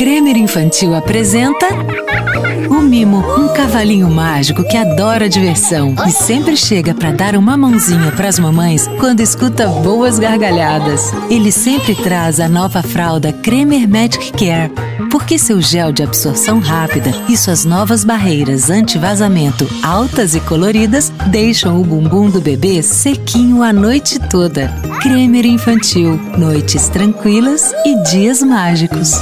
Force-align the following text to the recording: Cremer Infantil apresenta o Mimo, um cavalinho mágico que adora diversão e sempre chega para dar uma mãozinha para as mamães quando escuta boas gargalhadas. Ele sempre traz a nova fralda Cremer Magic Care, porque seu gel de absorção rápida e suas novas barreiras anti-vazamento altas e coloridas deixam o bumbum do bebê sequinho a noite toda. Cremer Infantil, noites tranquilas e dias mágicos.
Cremer 0.00 0.38
Infantil 0.38 0.94
apresenta 0.94 1.66
o 2.70 2.80
Mimo, 2.80 3.18
um 3.38 3.52
cavalinho 3.52 4.08
mágico 4.08 4.64
que 4.64 4.74
adora 4.74 5.28
diversão 5.28 5.94
e 6.08 6.10
sempre 6.10 6.56
chega 6.56 6.94
para 6.94 7.12
dar 7.12 7.36
uma 7.36 7.54
mãozinha 7.54 8.10
para 8.12 8.26
as 8.26 8.38
mamães 8.38 8.88
quando 8.98 9.20
escuta 9.20 9.66
boas 9.68 10.18
gargalhadas. 10.18 11.12
Ele 11.28 11.52
sempre 11.52 11.94
traz 11.94 12.40
a 12.40 12.48
nova 12.48 12.82
fralda 12.82 13.30
Cremer 13.30 13.86
Magic 13.86 14.32
Care, 14.32 14.72
porque 15.10 15.38
seu 15.38 15.60
gel 15.60 15.92
de 15.92 16.02
absorção 16.02 16.60
rápida 16.60 17.10
e 17.28 17.36
suas 17.36 17.66
novas 17.66 18.02
barreiras 18.02 18.70
anti-vazamento 18.70 19.68
altas 19.82 20.34
e 20.34 20.40
coloridas 20.40 21.12
deixam 21.26 21.78
o 21.78 21.84
bumbum 21.84 22.30
do 22.30 22.40
bebê 22.40 22.82
sequinho 22.82 23.62
a 23.62 23.70
noite 23.70 24.18
toda. 24.18 24.68
Cremer 25.02 25.44
Infantil, 25.44 26.18
noites 26.38 26.88
tranquilas 26.88 27.74
e 27.84 28.02
dias 28.10 28.42
mágicos. 28.42 29.20